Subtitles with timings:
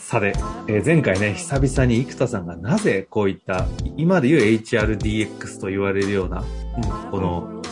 [0.00, 0.32] さて、
[0.66, 6.42] えー、前回ね、久々に生田さんがなぜこういった、今でいう HRDX と言われるような、
[7.12, 7.62] この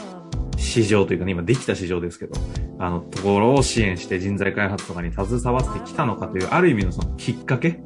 [0.56, 2.38] 市場というかね、今できた市場ですけど、
[2.78, 7.80] あの、ところを支援して人材開発とかに携わってきたのかという、ある意味のそのきっかけ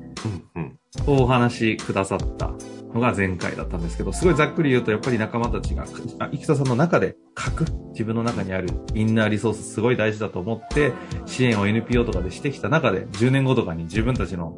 [1.06, 2.52] をお話しくださった
[2.94, 10.92] のが前回だったんですけど、すごいざっくり言うと、やっぱり仲間たちが、生田さんの中で核、自分の中にあるインナーリソースすごい大事だと思って、
[11.26, 14.54] 支援を NPO とかでしてきた中で、10年後とかに自分たちの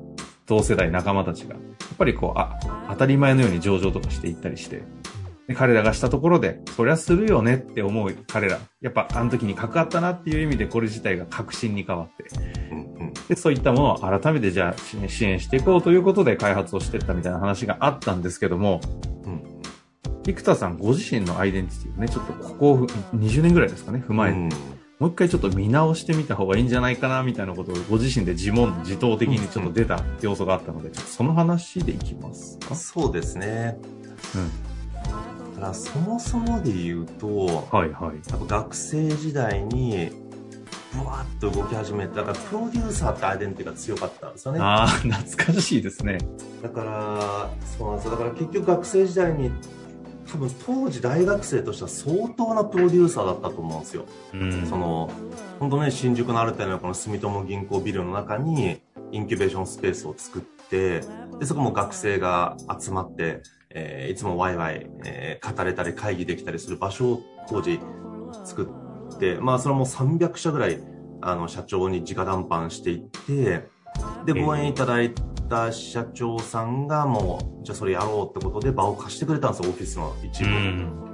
[0.46, 2.58] 同世代仲間たちが、やっぱりこう、あ、
[2.90, 4.82] 当たり前のように上場とかしていったりして、
[5.46, 8.58] で彼らがしたところで、そりゃするよねって思う彼ら。
[8.80, 12.24] やっぱあの時に関わったなっていう意味でこれ自体が確信に変わって。
[13.28, 18.80] で、そういったものを改めてじゃあ支援していこうということで開発をしていったみたいな話があったんですけども、
[19.24, 19.42] うん。
[20.26, 22.74] 生田さんご自身のアイデンティティをね、ちょっとここ
[23.14, 24.50] 20年ぐらいですかね、踏まえて、うん、も
[25.00, 32.74] う一回ちょっと見直してみた方がいいんじゃないかな、みたいなことをご自身で自問、自答的にちょっと出た要素があったので、その話でいきますか？
[32.74, 33.78] そうですね。
[34.34, 34.74] うん。
[35.54, 40.10] からそもそもで言うと、はいはい、学生時代に
[40.96, 44.60] ぶわっと動き始めただからプロデューサーってアイデンティティが強かったんですよね。
[44.60, 46.18] ああ懐かしいですね。
[46.62, 48.10] だからそうなんですよ。
[48.12, 49.50] だから結局学生時代に
[50.30, 55.10] 多分当時大学生としては相当なプロデューサーだったと思うんですよ、うん、その
[55.60, 58.80] 本当ね新宿のある程度のこの住友銀行ビルの中に
[59.12, 61.02] インキュベーションスペースを作って
[61.38, 63.42] でそこも学生が集まって
[63.74, 67.80] えー、いつもワイワイ、えー、語れたり会議できたりする場所を当時
[68.44, 68.83] 作って、
[69.40, 70.78] まあそれも300社ぐらい、
[71.20, 73.68] あの、社長に直談判していって、
[74.26, 75.14] で、ご縁いただい
[75.48, 81.04] た社長さんがもう、じゃあそれやろうってことで場を貸してくれたんですよ、オフィスの一部。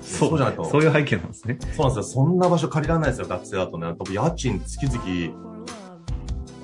[0.00, 0.64] そうじゃないと。
[0.64, 1.58] そういう背景なんですね。
[1.76, 2.14] そうなんですよ。
[2.14, 3.88] そんな場所借りられないですよ、学生だとね。
[3.98, 5.48] 多分家賃月々、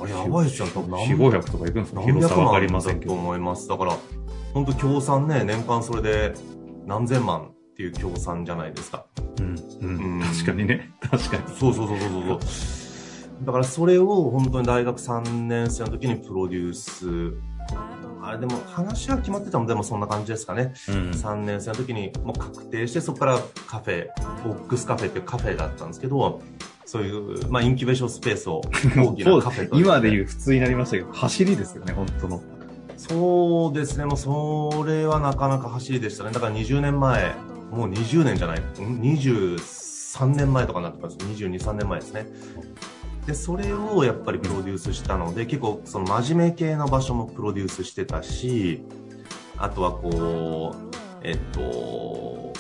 [0.01, 1.07] あれやばいですよ、多分何。
[1.07, 3.13] 4、500とかいくんですか広さわかりませんけど。
[3.13, 3.69] と思います。
[3.69, 3.97] だから、
[4.53, 6.35] 本当協賛ね、年間それで
[6.87, 9.05] 何千万っていう協賛じゃないですか。
[9.41, 9.57] うん。
[9.81, 10.19] うん。
[10.19, 10.93] うん、確かにね。
[11.01, 11.43] 確かに。
[11.59, 12.35] そうそうそうそうそ
[13.43, 13.45] う。
[13.45, 17.35] だからそれを本当に大学3年生の時にプロデュース、
[18.23, 20.73] あれでも話は決まってたのでもそんな感じですかね。
[20.89, 24.07] うん、3年生の時にもう確定して、そこからカフェ、
[24.45, 26.41] ボックスカフェっていうカフェだったんですけど、
[26.87, 28.61] そういう、まあ、インキュベーションスペースを
[28.97, 32.41] 大きなカフェと、ね、今で言う普通になりましたけど、走りですよね、本当の。
[32.97, 36.31] そうですね、もうそれはなかなか走りでしたね。
[36.31, 37.35] だから20年前、
[37.75, 41.17] もう20年じゃない、23年前とかになってます。
[41.17, 42.27] 22、3年前ですね。
[43.27, 48.85] で、それをやっぱりプロデュースしたので、結構その真面目系の場所もプロデュースしてたし、
[49.57, 52.53] あとはこう、えっと、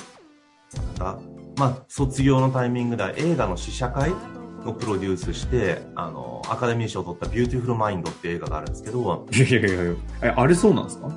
[1.56, 4.10] まあ、卒業のタイミングでは映画の試写会
[4.64, 9.26] をプロデュースして、あの、アカデミー賞を取ったビューティフルマインドっていう映画があるんですけど。
[9.32, 11.08] いやいやいや、あれそうなんですか？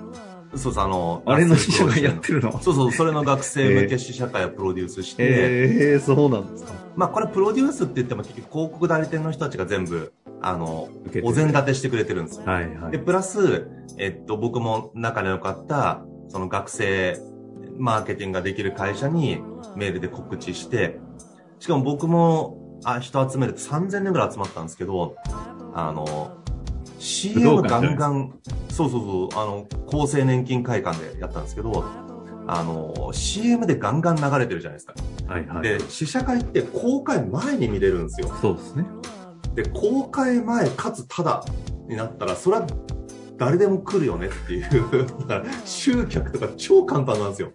[0.58, 2.60] そうそう、あの、あれの試写会やってるの？
[2.62, 5.24] そうそう、それの学生向け試写会をプロデュースして。
[5.24, 6.74] えー、そうなんですか。
[6.96, 10.90] まあこれプロデュースって言っても結局広告代理店の人たちが全部、あの、
[11.24, 12.46] お膳立てしてくれてるんですよ。
[12.46, 12.92] はいはい。
[12.92, 17.20] で、プラス、えっと、僕も仲の良かった、その学生
[17.78, 19.42] マーケティングができる会社に
[19.76, 21.00] メールで告知して、
[21.60, 25.16] しかも僕もあ人集めると3000年ぐらい集まったんですけど、
[25.74, 26.32] あの、
[27.00, 28.40] CM ガンガン、
[28.70, 31.86] そうそうそう、あの、厚生年金会館でやったんですけど、
[32.48, 34.94] あの、CM でガンガン流れてるじゃないですか。
[35.28, 35.62] はいはい。
[35.64, 38.30] で、試写会って公開前に見れるんですよ。
[38.42, 38.86] そうですね。
[39.56, 41.44] で、公開前かつただ
[41.90, 42.68] になったら、それは
[43.38, 45.08] 誰でも来るよねっていう、
[45.66, 47.52] 集客とか超簡単なんですよ。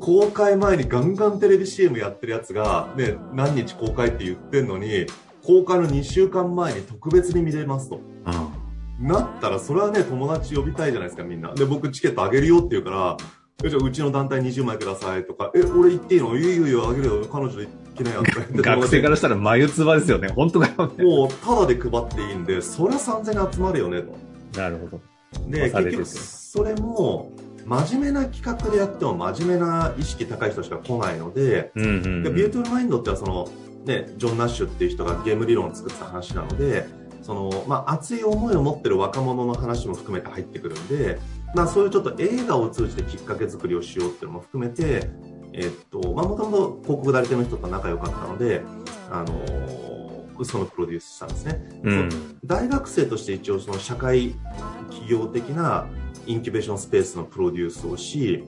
[0.00, 5.06] 公開前にガンガンテレビ CM やってるやつが、ね、何日公開って言ってんのに、
[5.44, 8.00] 公開の2週間前に特別に見れますと。
[9.02, 11.52] なったら、それはね、友達呼びたいじゃないですか、みんな。
[11.54, 13.16] で、僕チケットあげるよって言うから、
[13.64, 16.36] えじゃあうちの団体20枚くださいとか、え、俺行っていいの？
[16.36, 18.62] いいよいいよ、あげるよ、彼女行けないやんとか言って。
[18.62, 20.28] 学生からしたら眉唾ですよね。
[20.28, 21.04] 本当かよ、ね。
[21.04, 24.58] もう、ただで配っていいんで、そりゃ3000人集まるよね、と。
[24.58, 25.00] なるほど。
[25.48, 27.32] で、結局、それも、
[27.64, 33.48] 真面目な企画でやっても真面目な意識高い人しか来ないので、うんうんうん、でビューティフルマインドってはその、
[33.84, 36.86] ね、ジョン・ナッシュっていう人がゲーム理論を作った話なので、
[37.22, 41.18] その、まあ、熱い思いを持ってる若者の話も含めて入ってくるんで、
[41.54, 45.10] まあ、そういうちょっと映画を通じてきっかけ作りをしようっていうのも含めて、
[45.52, 48.62] えっと、まあ、もともと広告代理店の人と仲良かったので、
[49.10, 51.62] あのー、そのプロデュースしたんですね。
[51.84, 54.34] うん、大学生として一応その社会
[54.90, 55.86] 企業的な
[56.26, 58.44] インキュベーションスペースのプロデュースをし、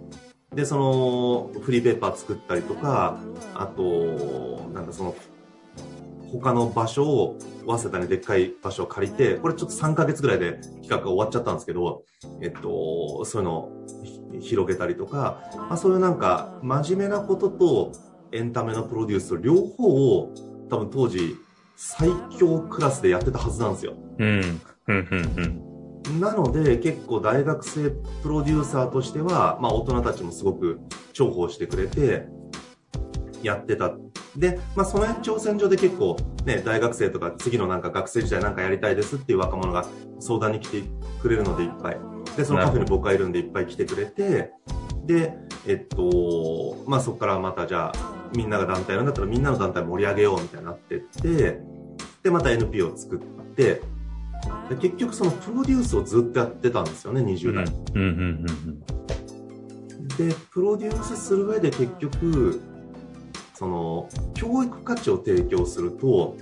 [0.55, 3.19] で、その、フリーペーパー作ったりとか、
[3.55, 5.15] あと、なんかその、
[6.33, 12.05] 他の場所を、早稲田にでっかい場所を借りて、これちょっと3ヶ月ぐらいで企画が終わっちゃったんですけど、
[12.43, 13.87] えっと、そういうのを
[14.41, 17.93] 広げたりとか、まあ、そういうなんか、真面目なことと
[18.33, 20.35] エンタメのプロデュース両方を、
[20.71, 21.37] 多分当時、
[21.77, 23.95] 最強クラスでやってたはずなんですよ。
[24.19, 24.61] うん。
[24.89, 25.75] うん、うん、うん。
[26.21, 27.91] なので結構大学生
[28.23, 30.81] プロデューサーとしては、まあ、大人たちもすごく
[31.15, 32.27] 重宝してくれて
[33.43, 33.95] やってた
[34.37, 39.87] で、まあ、その延長線上で結構、ね、大学生とか次のなんか学生時代なんかやりたいですっていう若者が
[40.21, 40.83] 相談に来て
[41.21, 41.99] くれるのでいっぱい。
[42.37, 44.51] でそのカフェに僕がいるんでいっぱい来てくれて
[45.05, 45.35] で、
[45.67, 51.61] えっとまあ、そこからまたじゃあみんなが団体なんだったらみんなの団体盛り上げようみたいになってって
[52.23, 53.19] でまた NPO を作っ
[53.55, 53.83] て
[54.69, 57.65] で結局そのプロデュースをずっとやってたんですよね20代、
[57.95, 58.47] うんうんうん
[59.99, 62.61] うん、でプロデュースする上で結局
[63.55, 66.37] その教育価値を提供すると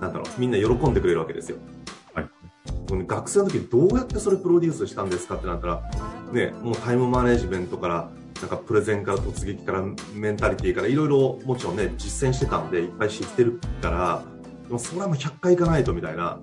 [0.00, 1.58] なんだろうみんな喜んでくれるわけですよ、
[2.14, 2.28] はい、
[3.06, 5.90] 学生の時どうやってそれプロデュースしたんですかってなったら
[6.32, 8.10] ねもうタイムマネジメントから
[8.40, 9.82] なんかプレゼンから突撃から
[10.14, 14.22] メンタリティーからいろいろもちろんね実践してたんでいっぱい知ってるから
[14.68, 16.38] でもそれはもう100回行かないとみたいな。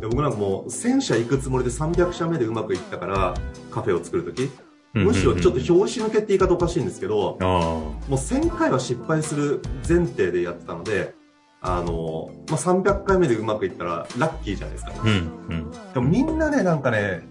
[0.00, 3.34] で僕なんかもう1000社行くつもりで300社目でうまくいったから
[3.70, 4.50] カフェを作るとき、
[4.94, 11.14] むしろちょっと拍子抜けって言い方おかしいんですけど、もう1000回は失敗する前提でやってたので、
[11.62, 14.92] あの、まあ、300回目でうまくいったらラッキーじゃないですか。
[15.02, 15.10] うん
[15.48, 17.22] うん、でもみんなね、なんかね、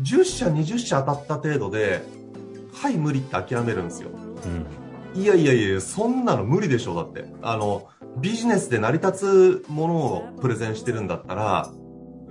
[0.00, 2.02] 10社、20社当たった程度で、
[2.74, 4.10] はい、無理って諦めるんですよ。
[5.14, 7.24] うん、いやいやいや、そんなの無理でしょ、だって。
[7.40, 7.88] あの、
[8.20, 11.72] ビジネスで成り立つものをプレゼンしてるんだったら、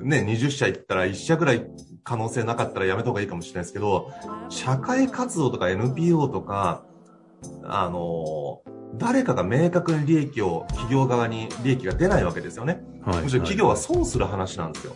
[0.01, 1.65] ね、20社行ったら1社ぐらい
[2.07, 4.13] 可能性なかったらやめた方がいいかもしれないですけど、
[4.47, 6.85] 社会活動とか NPO とか、
[7.65, 8.61] あの、
[8.95, 12.81] 誰かが明確に利益を、企業側に利益が出ないわけですよね。
[13.01, 14.95] はい、むしろ企業は損する話なんですよ。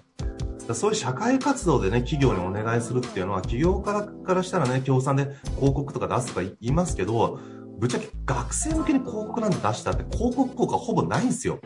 [0.74, 7.40] そういう社会活動でね、企業にお願いするっていうのは、企業からからしたらね、協賛で広告とか出すとか言いますけど、
[7.78, 11.60] ぶっちゃけ学生向けに広告なんて出したって広告効果ほぼないんですよ。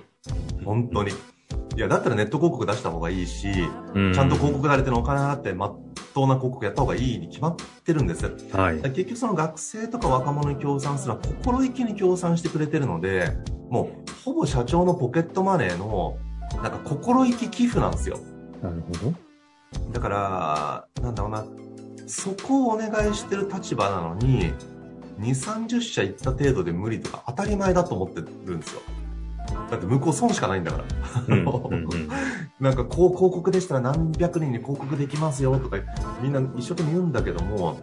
[0.66, 1.12] 本当に。
[1.76, 3.50] いや、だったらネット広告出した方がいいし、
[3.94, 5.76] うん、ちゃんと広告代理店のお金払ってまっ
[6.14, 8.26] とうな広告やった方がいいに決まってるんです。
[8.54, 13.32] はい、結局その学生とか若者に協賛するのは心意気に協賛してくれてるので、
[13.70, 16.18] もうほぼ社長のポケットマネーの
[16.64, 18.20] なんか心意気寄付なんですよ。
[18.62, 19.14] なるほど。
[19.92, 21.46] だから、なんだろうな、
[22.08, 24.54] そこをお願いしてる立場なのに、
[25.20, 25.30] 2、
[25.68, 28.82] 30社行った程度で無理とか当たり前だと思ってるんですよ。
[29.70, 30.84] だって向こう損しかないんだから。
[32.60, 35.78] なんかこう広告でしたら何百人に広告できますよとか
[36.22, 37.78] みんな一生懸命言うんだけども、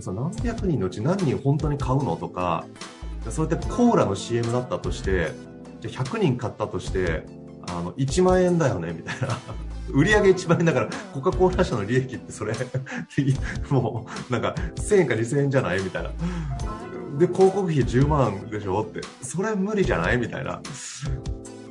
[0.00, 2.64] その何百人のうち何人本当に買うのとか、
[3.30, 5.32] そうやってコーラの CM だったとして、
[5.80, 7.24] じゃ100人買ったとして、
[7.68, 9.36] あの、1万円だよねみたいな。
[9.92, 12.54] 売上1万円だから、コカ・コーラ社の利益ってそれ
[13.70, 15.82] もう、なんか、1000円か2000円じゃない？
[15.82, 16.10] みたいな。
[17.18, 19.00] で、広告費10万でしょって。
[19.22, 20.18] それ無理じゃない？
[20.18, 20.60] みたいな。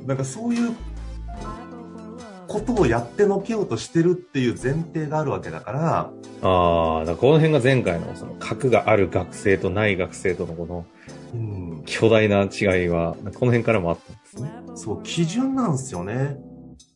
[0.06, 0.76] なんかそういう
[2.48, 6.12] ことをやってのけようとしてるっていう前提があるわけだから。
[6.44, 10.86] ああ、だこの辺が前回のその核がある学生とない学生とのこの、
[11.86, 14.52] 巨大な違いは、この辺からもあったんですね。
[14.76, 16.38] そう、基準なんですよね。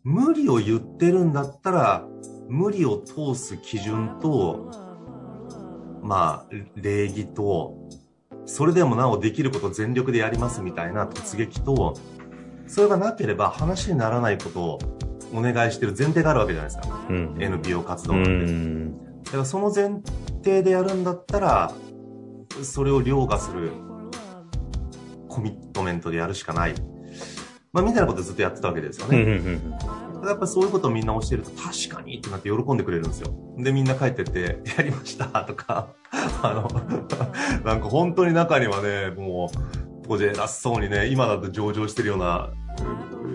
[0.03, 2.05] 無理を言ってるんだったら、
[2.49, 4.71] 無理を通す基準と、
[6.03, 7.75] まあ、礼儀と、
[8.45, 11.95] それでもなおできることを全力でやりますみたいな突撃と、
[12.67, 14.79] それがなければ話にならないことを
[15.33, 17.05] お願いしてる前提があるわけじゃないですか。
[17.09, 19.25] うん、NPO 活動なんで。
[19.25, 20.01] だからその前
[20.43, 21.73] 提でやるんだったら、
[22.63, 23.71] それを凌駕する
[25.27, 26.75] コミットメントでやるしかない。
[27.73, 29.59] まあ、みたいなことずっとやってたわけですよね。
[30.29, 33.34] やっぱそういうことをみんな教えると、確かにってなって喜んでくれるんですよ。
[33.58, 35.89] で、みんな帰ってって、やりました とか、
[36.41, 36.70] あの、
[37.63, 39.58] なんか本当に中にはね、もう、
[40.03, 42.50] ここで偉そうにね、今だと上場してるような、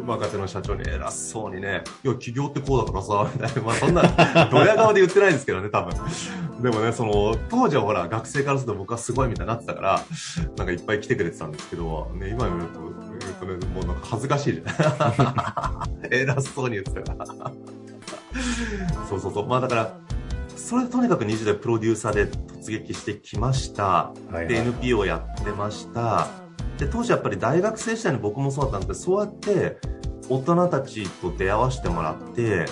[0.07, 3.63] 若手の社長に偉そうにね、いや、起業ってこうだからさ、みたいな。
[3.63, 5.95] まあそんな、ドヤ顔で言ってないんですけどね、多分。
[6.63, 10.01] でもね、その、当時はほら、学生からすると僕はすごいみたいになってたから、
[10.57, 12.69] なんかいっぱい来てくれてたんですけど、ね、今見る
[13.41, 16.07] と、言うとね、もうなんか恥ずかしいじゃん。
[16.13, 17.53] 偉そうに言ってたから。
[19.09, 19.47] そうそうそう。
[19.47, 19.99] まあだから、
[20.55, 23.83] それでとにかく20代プロデューサーで突撃してきました。
[23.83, 26.29] はいはい、で、NPO やってました。
[26.79, 29.79] で、当時やっぱり大学生時代に僕もそうだったんですけど、そうやって
[30.29, 32.67] 大人たちと出会わせてもらって、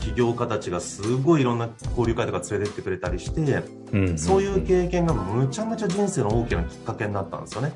[0.00, 7.72] 起業家たちがすごいいろんな交流会とか連れてってくれたりして、うんうん、そういう経験がむちゃむちゃ人生の大きなきっかけになったんですよね。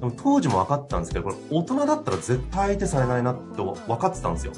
[0.00, 4.52] でも当時も分かったんですけど、これ大人だったら絶対相手されないなって分かってたんですよ。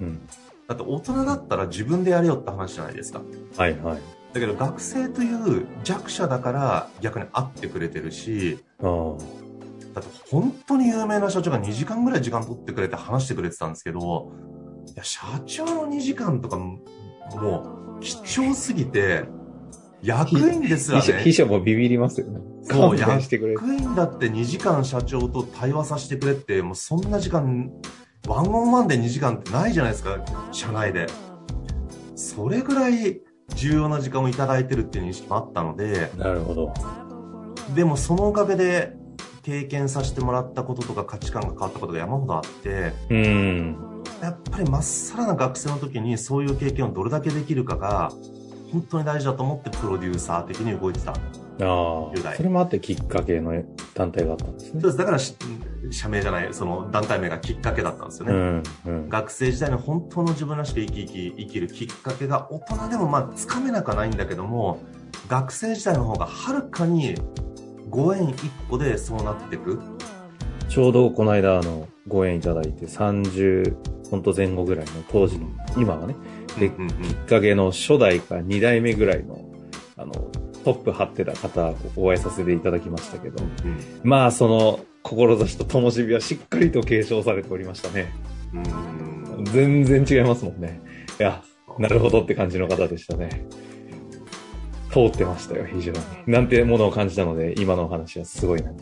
[0.00, 0.20] うん、
[0.68, 3.22] だって大人だったら自分でやれよって話じゃないですか。
[3.56, 3.98] はいはい。
[4.32, 14.32] だけど学生という弱者だから逆に会ってくれてるし、だって本当に有名な社長が2時間ぐらい時間取ってくれて話してくれてたんですけど、
[14.88, 16.78] いや、社長の2時間とかも
[17.98, 19.24] う貴重すぎて、
[20.02, 21.20] 役員ですらね。
[21.22, 22.40] 秘書もビビりますよね。
[22.64, 27.70] そう、役員だって2時間社長と対話させてくれって、もうそんな時間、
[28.26, 30.18] ワンオンワンで2時間ってないじゃないですか、
[30.50, 31.06] 社内で。
[32.16, 33.20] それぐらい
[33.54, 36.10] 重要な時間をいただいてるっていう認識もあったので。
[36.16, 36.72] なるほど。
[37.74, 38.94] でもそのおかげで
[39.42, 43.76] 経験させてもらったこととか価値観が変わったことが山ほどあって、うん。
[44.20, 48.12] やっぱりまっさらな学生の時にそういう経験をどれだけできるかが、
[48.72, 51.12] 本当に大事だと思ってプロデューサー的に動いてた。
[51.12, 52.34] ああ。
[52.34, 53.52] それもあってきっかけの
[53.94, 54.72] 団体があったんですね。
[54.72, 54.96] そうです。
[54.96, 55.18] だから
[55.90, 58.32] 社名じゃない、その団体名がきっかけだったんですよね。
[58.32, 64.80] うんうん、学生時代の本当の自分らしく生き生き生きるきっかけが大人でもまあつかめなくはないんだけども、
[65.28, 67.14] 学生時代の方がはるかに
[67.90, 69.78] ご縁一個でそうなっていく。
[70.68, 73.76] ちょうどこの間あのご縁いただいて30
[74.10, 76.14] 本当前後ぐらいの当時の今はね、
[76.58, 79.44] で、きっかけの初代か2代目ぐらいの、
[79.96, 80.12] あの、
[80.64, 88.12] トップ張ってた方、お会いさせていただきましたけど、うん、まあ、その、志と灯火はしっかりと継承されておりましたね。
[88.54, 89.02] うん
[89.44, 90.80] 全然違いますもんね。
[91.18, 91.42] いや、
[91.78, 93.44] なるほどって感じの方でしたね。
[94.90, 95.98] 通ってましたよ、非常に。
[96.26, 98.72] なんてものを感じたので、今のお話はすごいな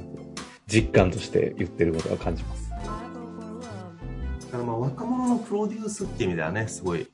[0.66, 2.70] 実感として言ってることは感じます。
[2.70, 7.06] だからまあ若者のプロデュースっていう意味ではね、すごい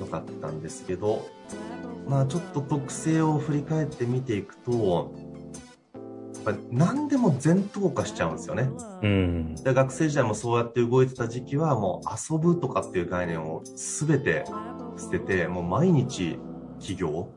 [0.00, 1.28] 良かったんですけど、
[2.08, 5.14] まあちょっと特性を振り返って見ていくと、
[6.44, 8.70] やっぱ何でも全投下しちゃうんですよね。
[9.02, 9.54] うん。
[9.56, 14.44] で学生時代もそうやって動いてた時期はもう遊ぶとかっていう概念を全て
[14.96, 16.38] 捨てて、もう毎日
[16.78, 17.28] 起業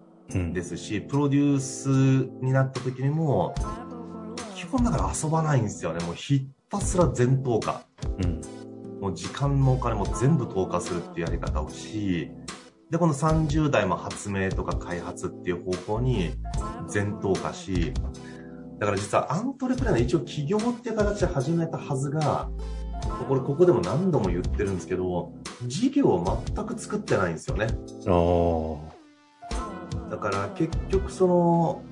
[0.54, 1.90] ですし、うん、プロデュース
[2.42, 3.54] になった時にも、
[4.56, 6.04] 基本だから遊ばないんですよね。
[6.06, 7.84] もうひたすら全投下。
[8.20, 8.42] うん。
[9.04, 12.32] もう時間もお金も全部投下するっていうやり方をし、
[12.90, 16.32] で、この30代も発明とか開発っていう方向に
[16.88, 17.92] 全投下し、
[18.80, 22.50] だから実はアントレプレナー一応起業っていう形で始めたはずが、
[23.28, 25.34] これここでも何度も言ってるんですけど、
[25.64, 27.68] 事業を全く作ってないんですよね。
[30.10, 31.84] だから結局その、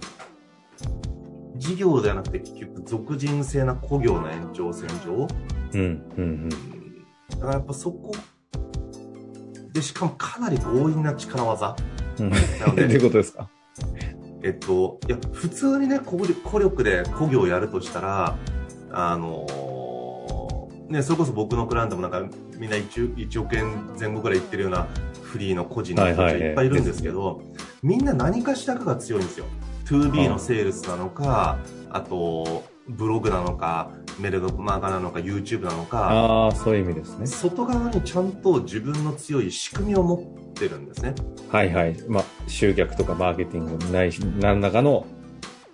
[1.58, 5.28] 事業ではなくて結局俗人性な故業の延長線上、
[5.74, 6.81] うんうんうん、
[7.42, 8.14] だからやっぱそこ
[9.74, 11.76] で、しかもかなり強引な力技。
[12.20, 12.84] うん、なので。
[12.84, 13.50] いうことですか？
[14.44, 16.20] えっと、いや、普通にね、孤
[16.60, 18.38] 力で工業をやるとしたら、
[18.92, 22.22] あのー、ね、それこそ僕のクライアントもなんか、
[22.58, 24.88] みんな 1, 1億円前後ぐらいいってるような
[25.24, 27.46] フリーの個人の人たちいっぱいいるんですけど、はいはい、
[27.82, 29.46] みんな何かしらかが強いんですよ。
[29.86, 31.58] 2B のセールスなのか、
[31.90, 37.28] あと、ブログなのか、メルマガなのか、YouTube なのか、ああ、そういう意味ですね。
[37.28, 41.16] 外側にちゃんと自分の強い仕組みを持ってるんですね。
[41.50, 41.98] はいはい。
[42.08, 45.06] まあ、集客とかマーケティングないし、何らかの、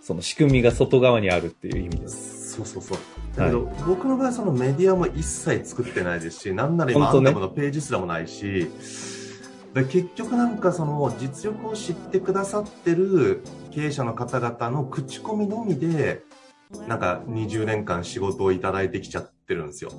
[0.01, 2.53] その仕組みが外側にあるっていう意味です。
[2.55, 2.97] そうそうそう。
[3.35, 8.71] だけど、はい、僕の場合そのメディアも一切作ってないですし、なんなら今あんたものページすらもないし、
[9.73, 16.23] で結局なんかその実力を知ってくださってる経営者の方々の口コミのみで
[16.87, 19.91] なんか20年間仕事をいただいてきちゃってるんですよ。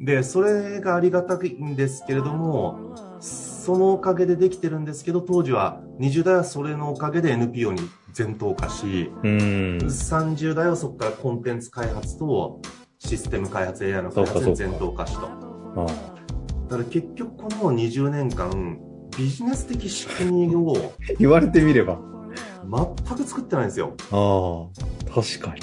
[0.00, 7.80] で、それがありがたいんですけれども、そのおかげでできてるんですけど、当時は20代はそれのおかげで NPO に
[8.12, 12.60] 全投下し、30代はそこからコンテンツ開発と
[13.00, 15.22] システム開発、AI の開発に全投下しと。
[15.22, 18.78] だから結局この20年間、
[19.16, 20.74] ビジネス的仕組みを
[21.18, 21.98] 言われてみれば。
[22.70, 23.94] 全く作ってないんですよ。
[24.10, 24.66] あ
[25.10, 25.62] あ、確かに。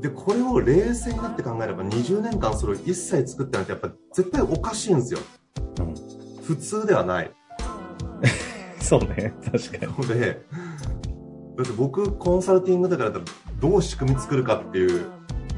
[0.00, 5.20] で、これを冷静になって考えれば20年間それを一切作ってないとやっぱ絶対おかしいんですよ。
[5.80, 5.94] うん、
[6.42, 7.30] 普通ではない。
[8.78, 10.08] そうね、確かに。
[10.08, 10.42] で、
[11.56, 13.12] だって僕コンサルティングだから
[13.60, 15.06] どう仕組み作るかっていう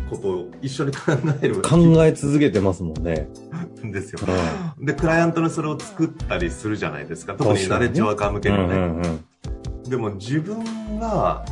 [0.08, 1.60] ことを一緒に考える。
[1.60, 3.28] 考え続けてますもんね。
[3.82, 4.20] ですよ、
[4.78, 7.34] うん、で、クライアントにそれを作ったりするじゃないですか。
[7.34, 8.62] 特にナレッジワーカー向けにね。
[8.62, 9.24] うんうんうん
[9.90, 10.58] でも自分
[10.98, 11.44] は、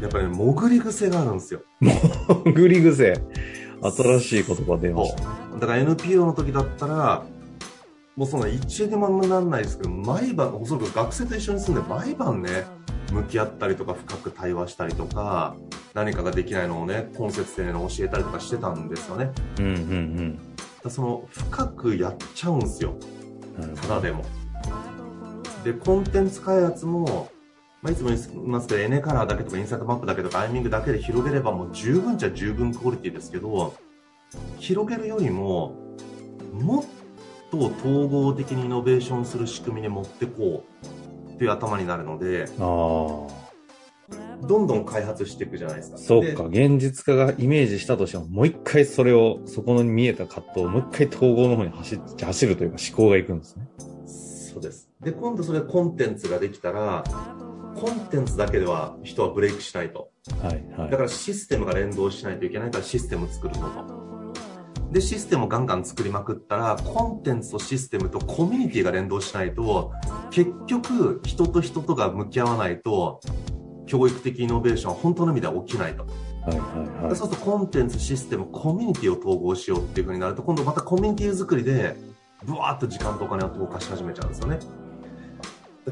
[0.00, 1.62] やっぱり、ね、潜り癖があるんですよ。
[2.44, 3.20] 潜り癖。
[3.82, 5.22] 新しい言葉出ました。
[5.58, 7.24] だから NPO の時だったら、
[8.16, 12.66] もうそんな一円でもなんないですけど、毎晩、おそらく学生と一緒に住んで毎晩ね、
[13.12, 15.56] 向き合ったりとか深く対話したりとか、
[15.94, 19.30] 何かができないのをね、今節丁寧に教えたりとかしてたんですよね。
[19.58, 20.38] うんうんうん。
[20.82, 22.94] だその、深くやっちゃうんですよ。
[23.82, 24.24] ただでも。
[25.68, 27.30] で、コンテンツ開発も、
[27.82, 33.74] まあ、いつも言いますけど、エネカラーだけとかインサイトマップだけとかアイミングだけで広げればもう十分じゃ十分クオリティですけど、
[34.58, 35.76] 広げるよりも、
[36.54, 36.84] もっ
[37.50, 40.64] と統合的にイノベーションする仕組みに持ってこ
[41.28, 42.46] うっていう頭になるので、
[44.46, 45.98] どんどん開発していくじゃないですか。
[45.98, 53.68] そうか、現実化がイメージしたとしても、もう一回それを、そこに見えた葛藤をもう一回統合の方に走って走るというか思考がいくんですね。
[54.58, 54.90] そうです。
[55.00, 57.04] で、今度それコンテンツができたら、
[57.76, 60.10] コンテンツだけでは人はブレイクしないと。
[60.42, 64.92] はいはい、だからシステムが連動しないといけないからシステム作ること。
[64.92, 69.92] で、システムをガンガン作りまくったら、コンテンツとシステムとコミュニティが連動しないと、
[70.30, 73.20] 結局、人と人とが向き合わないと、
[73.86, 76.04] 教育的イノベーションは本当の意味では起きないと。
[76.04, 81.96] はいはいはい、そうするとコンテンツ、システム、コミュニティを統合しようっていう風になると、今度またコミュニティ作りで、
[82.44, 84.58] ブワーっと時間とお金を投下し始めちゃうんですよね。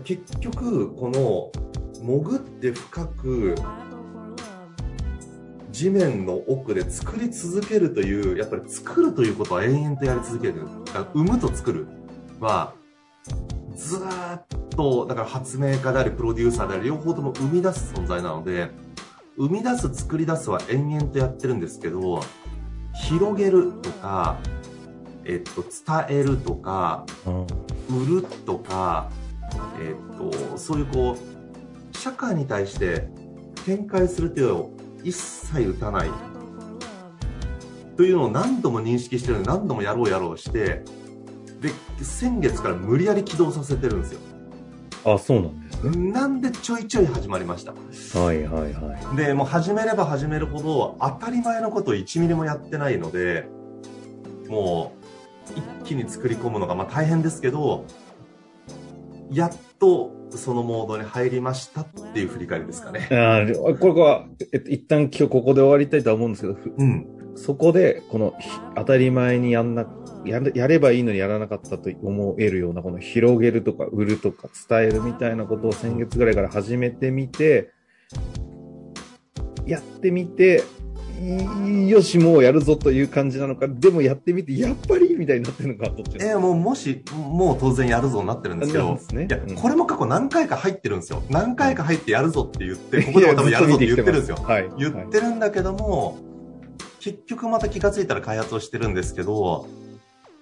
[0.04, 1.50] 結局この
[2.00, 3.54] 潜って深く
[5.70, 10.66] 地面の奥で作り続けるというやっぱり作るということは永遠とやり続ける
[11.14, 11.86] 生むと作る
[12.40, 12.74] は
[13.74, 18.70] ずっとだから発明家でありプロデューサーであり両方とも生み出す存在なので
[19.38, 22.22] 生み出す作り出すは延々とやってるんですけど
[22.94, 24.38] 広げるとか、
[25.28, 27.04] えっと、伝えるとか、
[27.90, 29.10] 売るとか
[29.80, 31.16] えー、っとそういうこ
[31.92, 33.08] う社会に対して
[33.64, 34.70] 展開する手を
[35.02, 36.10] 一切打たない。
[37.96, 40.82] というのを何度も認識してるので何度もやろうやろうして
[41.62, 44.20] で先月から無理やり起動させてるんですよ。
[45.06, 46.12] あそうなんですね。
[46.12, 47.72] なんでちょいちょい始まりました。
[47.72, 49.16] はいはいはい。
[49.16, 53.48] でもう始めれば始めるほど当たり前のことを1ミリもやってないので
[54.48, 55.05] もう
[55.54, 57.84] 一気に作り込むのがまあ大変ですけど
[59.30, 63.08] やっとそのモードに入りましたっていう振り返りですかね。
[63.10, 63.44] あ
[63.78, 67.06] これは、えっと、一旦今日ここで終わりたいとは思うんですけど、うん、
[67.36, 68.34] そこで、この
[68.74, 69.86] 当たり前にやんな、
[70.24, 77.72] ややればいいのにやらなかったと思えるような、この広げるとか売るとか伝えるみたいなことを先月ぐらいから始めてみて、
[79.66, 80.62] やってみて、
[81.88, 91.22] よし、もうやるぞという感じなのか、でもやってみて、やっぱりみたいになってるのか、どっちえー、もう、もし、もう当然やるぞになってるんですけど、ね、いや、うん、これも過去何回か入ってるんですよ。
[91.30, 94.36] 何回か入ってやるぞって言って、ここでも多分やるぞって言ってるんですよ。
[94.36, 96.18] はい、言ってるんだけども、
[97.00, 99.68] 結局また気がついたら開発をしてるんですけど、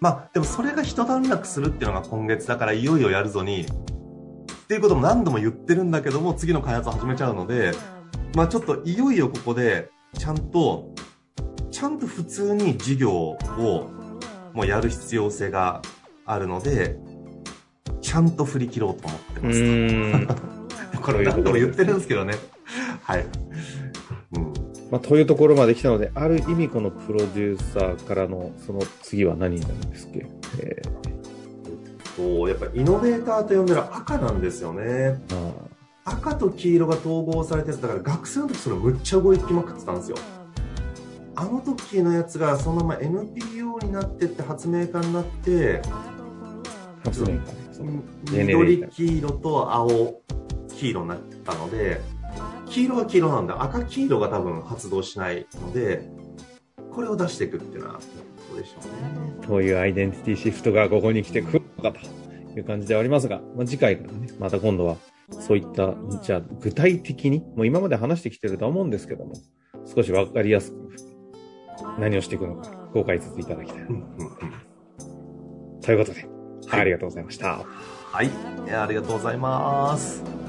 [0.00, 7.72] まあ、でもそれが一段落するっていうのが今月だから、いよいよやるぞに、っていうことも何度も言ってるんだけども、次の開発を始めちゃうので、
[8.34, 10.94] まあちょっといよいよここで、ちゃんと、
[11.70, 13.38] ちゃんと普通に授業を
[14.53, 15.83] もうやる必要性が
[16.24, 16.96] あるので、
[18.00, 20.37] ちゃんと振り切ろうと思ってます
[20.96, 21.03] と。
[21.03, 22.35] これ何度も言ってるんですけどね。
[23.03, 23.27] はい。
[24.37, 24.53] うん。
[24.90, 30.27] まあ、というところまで来たので、ある意味このプロデューサーからのその次は何になるんですっけ、
[30.61, 31.05] えー、
[32.16, 35.20] とやっぱイノベーターと呼んでる赤なんですよね。
[36.04, 40.16] 赤と黄色が統合されてるだから学生の時それむっちゃ動きまくってたんですよ。
[41.36, 45.82] あの時のやつがそのまま NPO になってって発明家になって
[47.02, 50.22] 発明家緑黄色と青
[50.68, 52.00] 黄色になったので
[52.66, 56.08] 黄色は黄色なんで赤黄色が多分発動しないので
[56.92, 58.00] これを出していくっていうのは
[58.50, 59.46] どうでしょうね。
[59.46, 64.96] こういうアイデンティティシフトがここに来てくるのかという感じではありますが、まあ、次回からね、また今度は
[65.30, 69.34] そういった、じゃあ具体的に、もう今まで話してきてると思うんですけども、
[69.84, 70.76] 少しわかりやすく
[71.98, 73.87] 何をしていくのか、ご解説いただきたい。
[75.80, 76.26] ということで、
[76.68, 77.64] はい、ありがとうございました。
[78.12, 78.30] はい、
[78.72, 80.43] ありがとうございます。